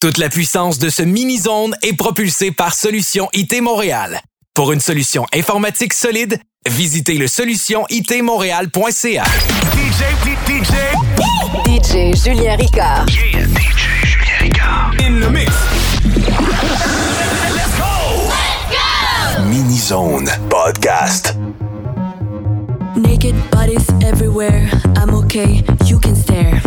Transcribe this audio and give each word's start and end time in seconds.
Toute 0.00 0.18
la 0.18 0.28
puissance 0.28 0.78
de 0.78 0.90
ce 0.90 1.02
mini-zone 1.02 1.74
est 1.82 1.94
propulsée 1.96 2.52
par 2.52 2.72
Solution 2.72 3.28
IT 3.32 3.60
Montréal. 3.60 4.20
Pour 4.54 4.70
une 4.72 4.78
solution 4.80 5.26
informatique 5.34 5.92
solide, 5.92 6.38
visitez 6.68 7.14
le 7.18 7.26
solutionitmontréal.ca. 7.26 9.24
DJ, 9.24 10.04
DJ, 10.46 10.72
DJ 11.66 12.14
Julien 12.24 12.54
Ricard. 12.56 13.06
yeah, 13.08 13.42
DJ 13.44 14.04
Julien 14.04 14.38
Ricard. 14.40 14.94
In 15.00 15.18
the 15.20 15.30
mix. 15.32 15.50
Let's 17.56 17.76
go. 17.76 18.30
Mini 19.48 19.78
Zone 19.78 20.28
Podcast. 20.48 21.34
Naked 22.96 23.34
bodies 23.50 23.88
everywhere. 24.04 24.70
I'm 24.96 25.10
okay, 25.24 25.64
you 25.86 25.98
can 25.98 26.14
stare. 26.14 26.62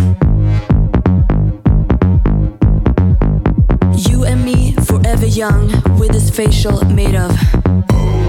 Forever 5.22 5.36
young, 5.36 6.00
with 6.00 6.14
his 6.14 6.30
facial 6.32 6.84
made 6.86 7.16
of. 7.16 8.21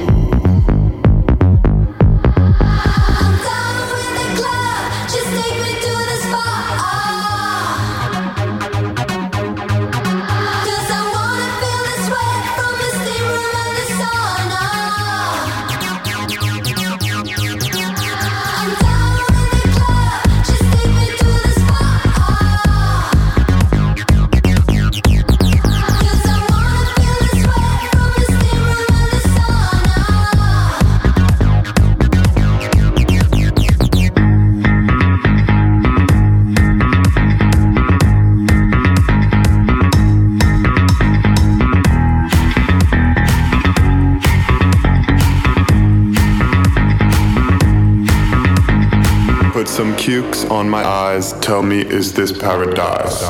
Cukes 50.03 50.45
on 50.47 50.69
my 50.69 50.85
eyes. 50.85 51.33
Tell 51.35 51.63
me, 51.63 51.81
is 51.81 52.13
this 52.13 52.33
paradise? 52.33 53.21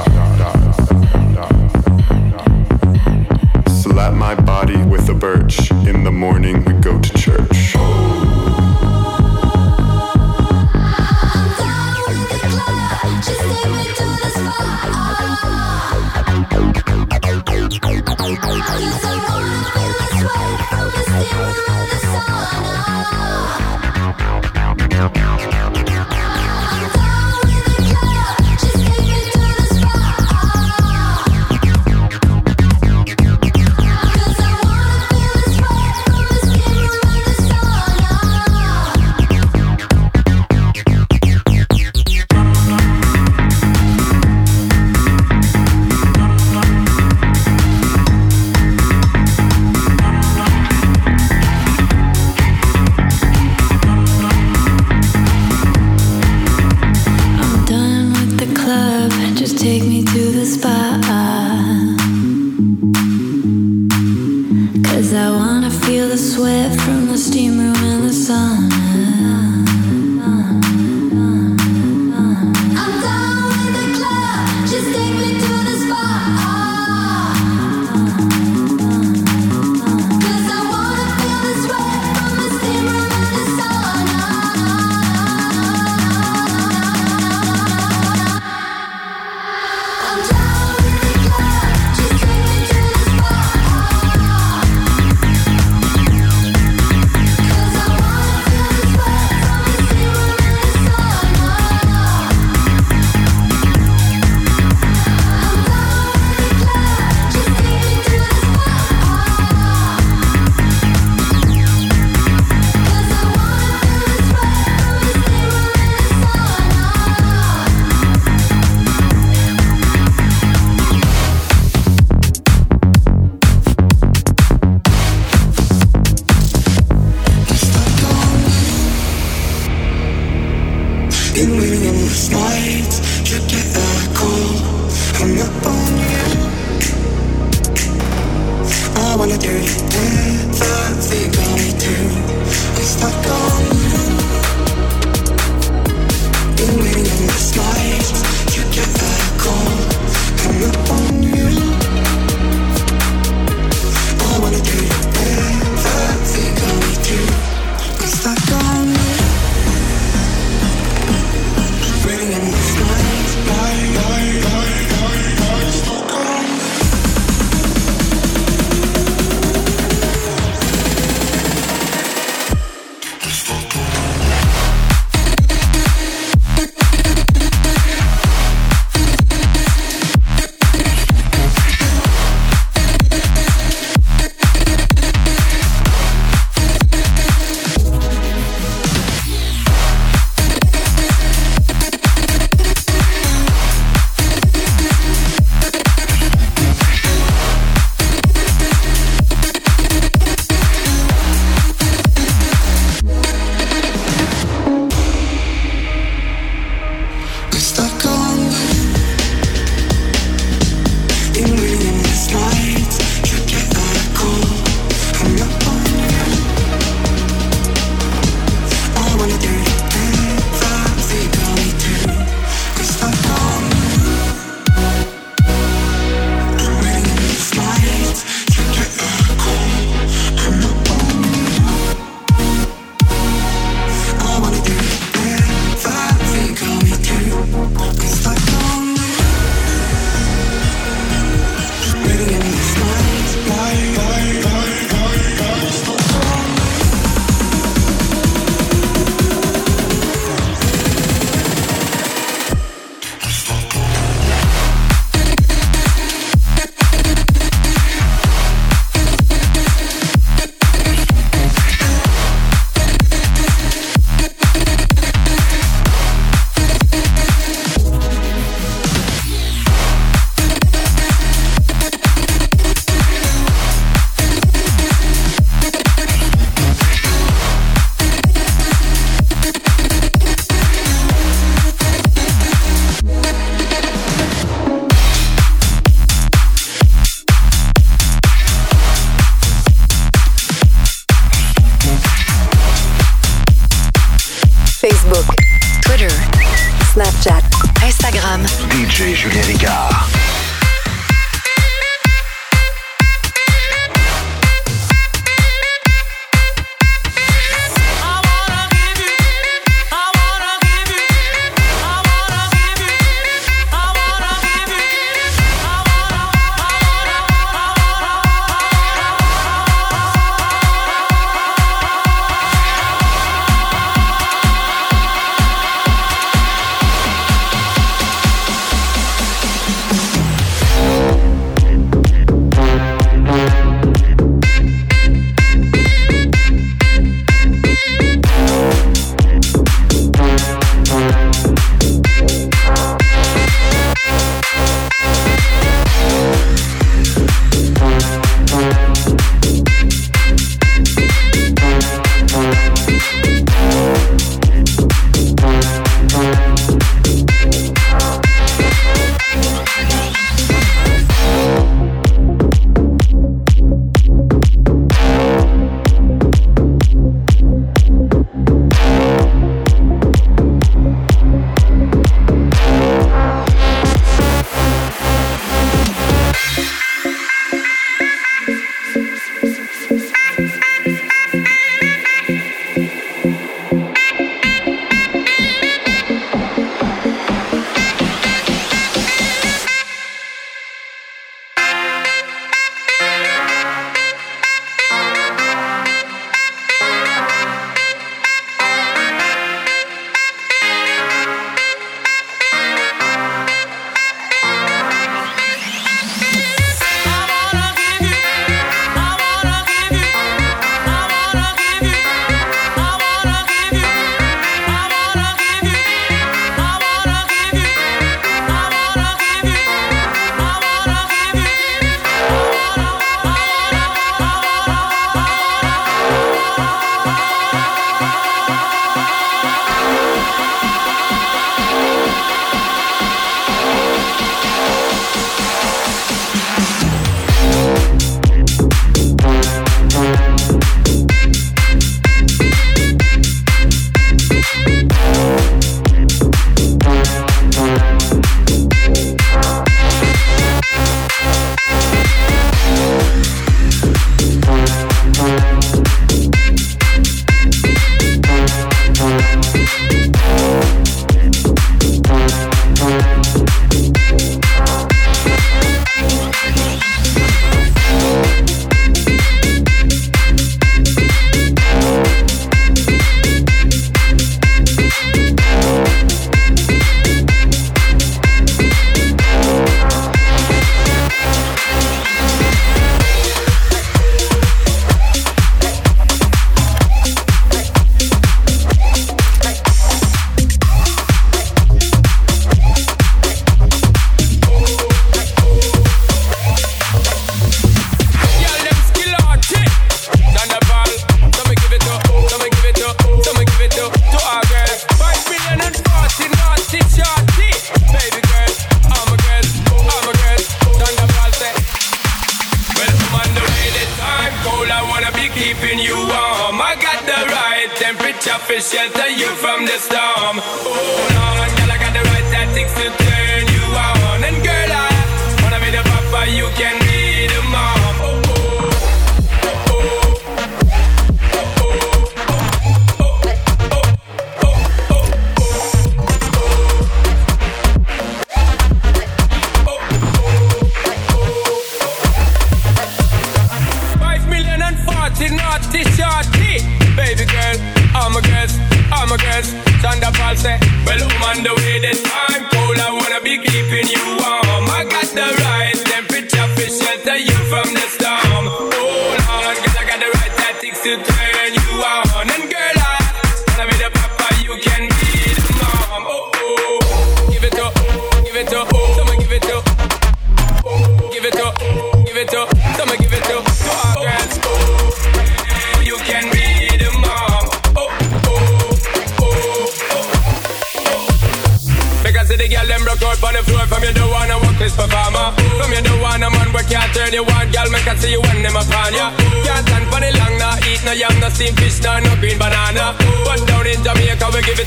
Slap 3.83 4.15
my 4.15 4.35
body 4.35 4.83
with 4.85 5.07
a 5.11 5.15
birch. 5.15 5.71
In 5.71 6.03
the 6.03 6.11
morning, 6.11 6.65
we 6.65 6.73
go 6.81 6.99
to 6.99 7.13
church. 7.13 8.12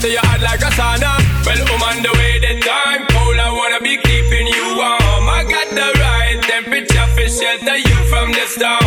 say 0.06 0.12
you're 0.14 0.26
hot 0.30 0.42
like 0.42 0.62
a 0.62 0.72
sauna. 0.78 1.12
Well, 1.46 1.62
I'm 1.74 1.84
on 1.90 1.98
the 2.04 2.12
way 2.18 2.34
the 2.46 2.54
time 2.62 3.04
cold. 3.14 3.38
I 3.38 3.50
wanna 3.60 3.80
be 3.82 3.98
keeping 3.98 4.48
you 4.48 4.66
warm. 4.80 5.26
I 5.38 5.42
got 5.54 5.70
the 5.80 5.88
right 6.02 6.40
temperature 6.42 7.08
for 7.16 7.28
shelter 7.38 7.78
you 7.78 7.98
from 8.12 8.32
the 8.32 8.46
storm. 8.54 8.85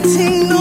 acting 0.00 0.57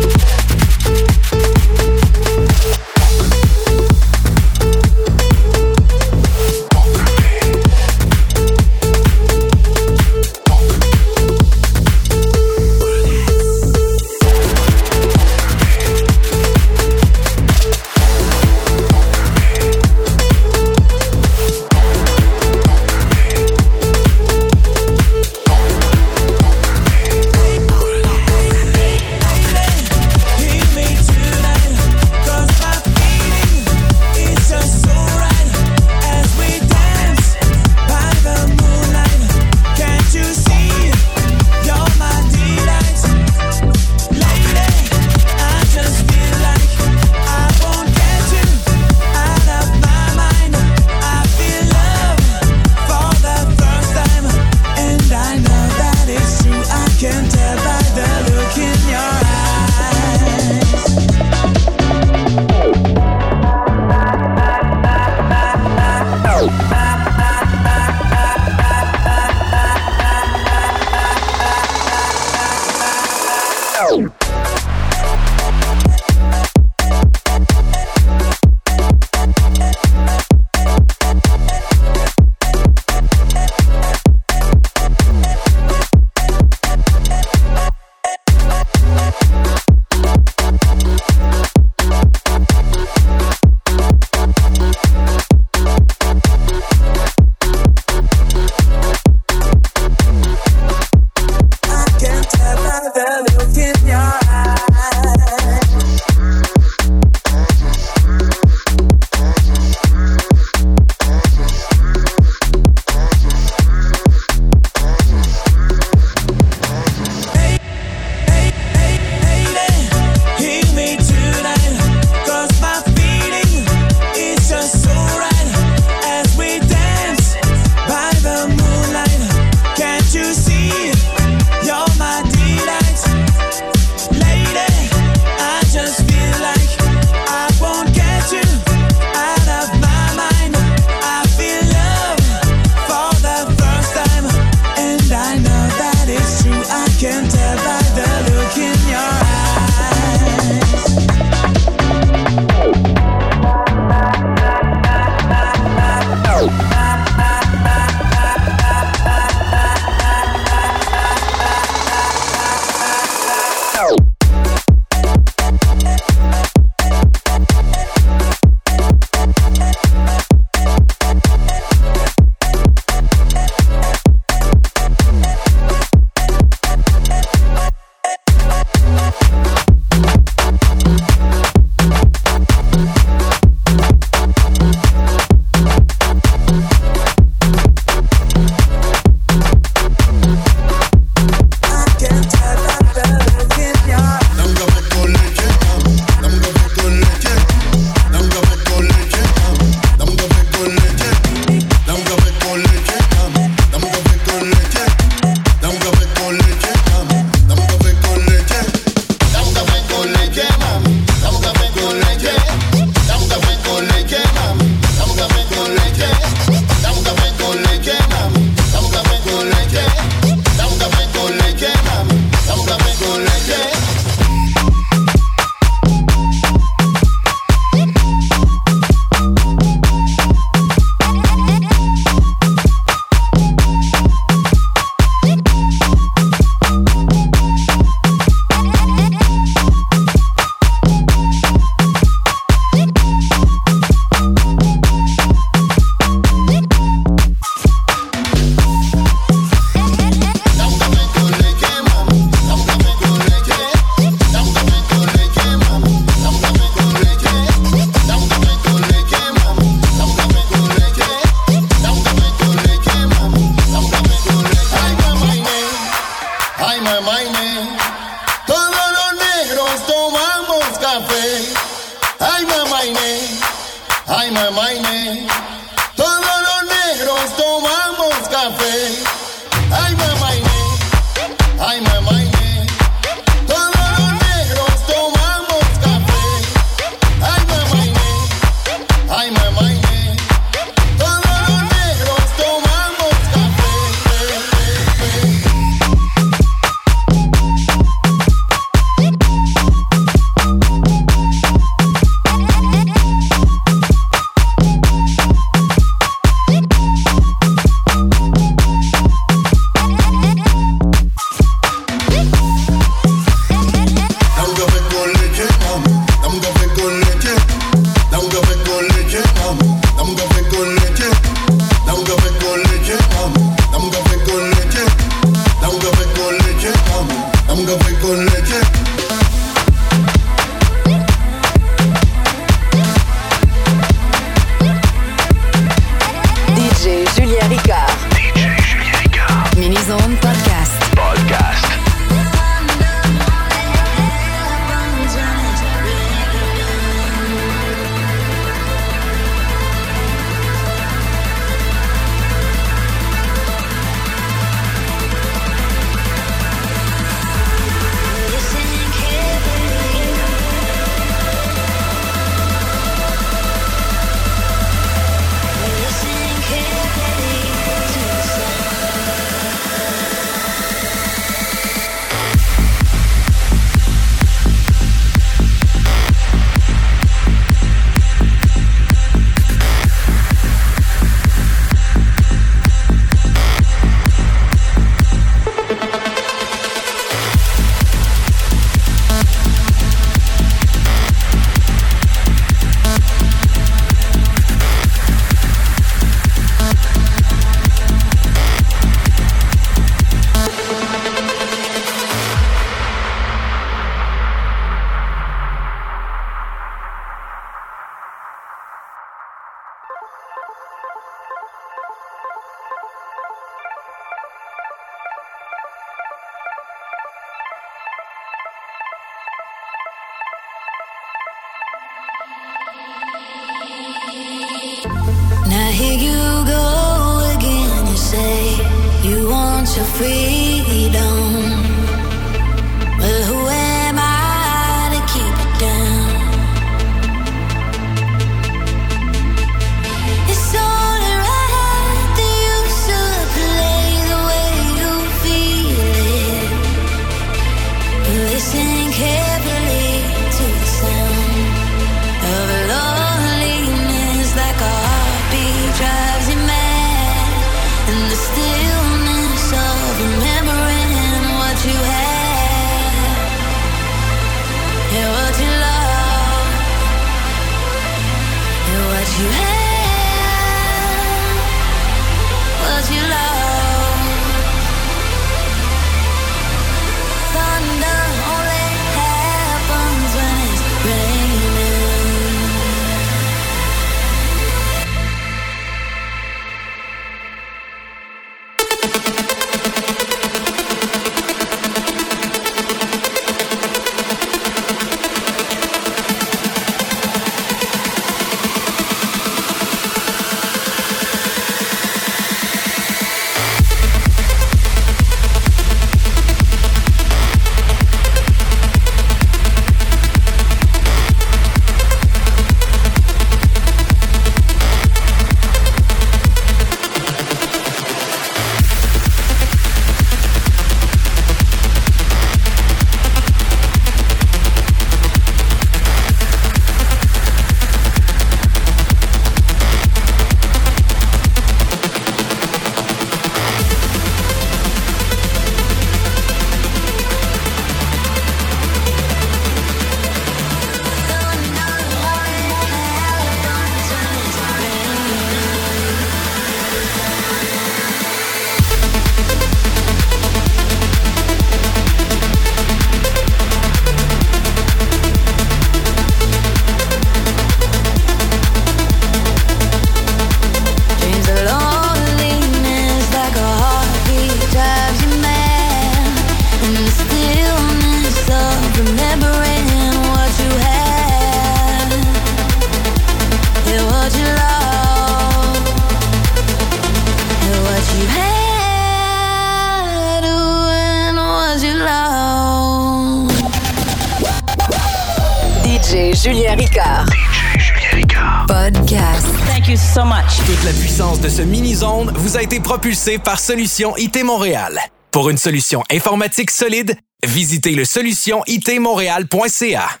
propulsée 592.71 593.17
par 593.17 593.37
Solution 593.37 593.97
IT 593.97 594.23
Montréal. 594.23 594.79
Pour 595.11 595.29
une 595.29 595.37
solution 595.37 595.83
informatique 595.91 596.49
solide, 596.49 596.95
visitez 597.21 597.75
le 597.75 597.83
solutionitmontréal.ca. 597.83 600.00